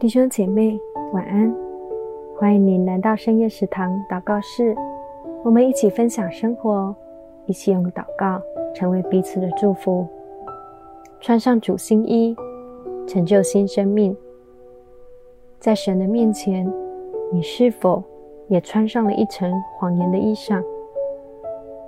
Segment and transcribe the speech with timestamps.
[0.00, 0.78] 弟兄姐妹，
[1.12, 1.52] 晚安！
[2.36, 4.76] 欢迎您来到深夜食堂祷告室，
[5.42, 6.94] 我们一起分享生活，
[7.46, 8.40] 一起用祷告
[8.72, 10.06] 成为彼此的祝福。
[11.20, 12.36] 穿上主新衣，
[13.08, 14.16] 成就新生命。
[15.58, 16.72] 在神的面前，
[17.32, 18.00] 你是否
[18.46, 20.62] 也穿上了一层谎言的衣裳？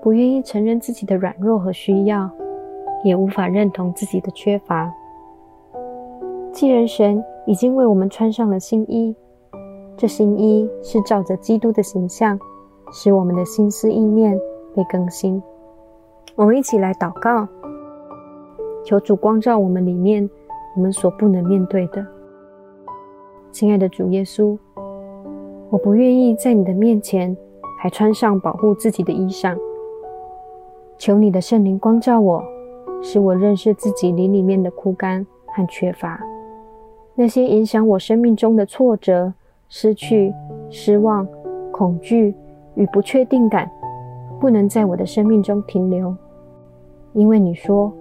[0.02, 2.28] 不愿意承认自己的软弱和需要，
[3.04, 4.92] 也无法认同自己的缺乏。
[6.52, 9.12] 既然神已经为我们穿上了新衣，
[9.96, 12.38] 这新衣是照着基督的形象，
[12.92, 14.38] 使我们的心思意念
[14.72, 15.42] 被更新。
[16.36, 17.48] 我们一起来祷告，
[18.84, 20.30] 求主光照我们里面
[20.76, 22.06] 我们所不能面对的。
[23.50, 24.56] 亲爱的主耶稣，
[25.70, 27.36] 我不愿意在你的面前
[27.82, 29.58] 还穿上保护自己的衣裳。
[30.98, 32.44] 求你的圣灵光照我，
[33.02, 36.20] 使我认识自己里里面的枯干和缺乏。
[37.14, 39.32] 那些影响我生命中的挫折、
[39.68, 40.32] 失去、
[40.70, 41.26] 失望、
[41.70, 42.34] 恐惧
[42.74, 43.70] 与不确定感，
[44.40, 46.14] 不能在我的生命中停留。
[47.12, 47.92] 因为你说，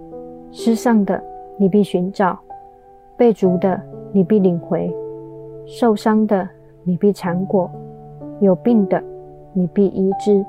[0.50, 1.22] 失丧的
[1.58, 2.38] 你必寻找，
[3.16, 3.80] 被逐的
[4.12, 4.90] 你必领回，
[5.66, 6.48] 受伤的
[6.84, 7.70] 你必缠裹，
[8.40, 9.02] 有病的
[9.52, 10.44] 你必医治，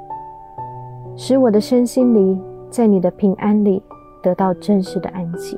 [1.15, 3.83] 使我的身心灵在你的平安里
[4.23, 5.57] 得到真实的安息。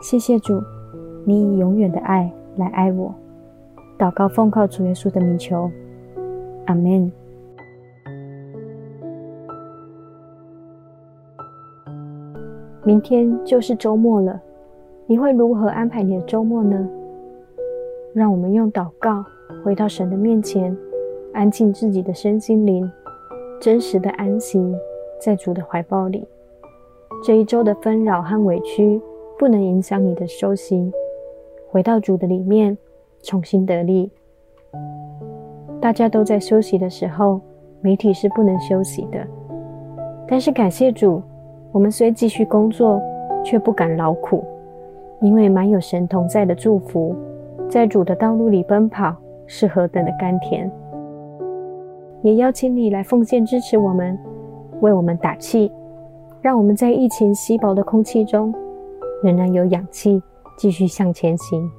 [0.00, 0.58] 谢谢主。
[1.28, 3.12] 你以永远的爱来爱我，
[3.98, 5.68] 祷告奉靠主耶稣的名求，
[6.66, 7.10] 阿门。
[12.84, 14.40] 明天就是周末了，
[15.08, 16.88] 你会如何安排你的周末呢？
[18.14, 19.24] 让我们用祷告
[19.64, 20.74] 回到神的面前，
[21.32, 22.88] 安静自己的身心灵，
[23.60, 24.64] 真实的安息
[25.20, 26.24] 在主的怀抱里。
[27.24, 29.02] 这一周的纷扰和委屈
[29.36, 30.92] 不能影响你的休息。
[31.70, 32.76] 回到主的里面，
[33.22, 34.10] 重新得力。
[35.80, 37.40] 大家都在休息的时候，
[37.80, 39.18] 媒体是不能休息的。
[40.26, 41.22] 但是感谢主，
[41.72, 43.00] 我们虽继续工作，
[43.44, 44.44] 却不敢劳苦，
[45.20, 47.14] 因为满有神同在的祝福，
[47.68, 49.14] 在主的道路里奔跑
[49.46, 50.70] 是何等的甘甜。
[52.22, 54.18] 也邀请你来奉献支持我们，
[54.80, 55.70] 为我们打气，
[56.40, 58.52] 让我们在疫情稀薄的空气中，
[59.22, 60.20] 仍然有氧气。
[60.56, 61.70] 继续向前行。